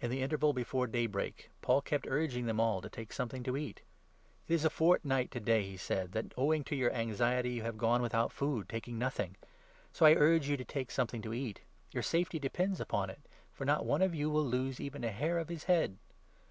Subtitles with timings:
[0.00, 3.54] In the interval before daybreak 33 Paul kept urging them all to take something to
[3.54, 3.82] eat., j
[4.48, 7.76] "It is a fortnight to day," he said, "that, owing to your anxiety, you have
[7.76, 9.36] gone without food, taking nothing.
[9.92, 11.60] So 34 I urge you to take something to eat;
[11.90, 13.20] your safety depends upon it,
[13.52, 15.98] for not one of you will lose even a hair of his head."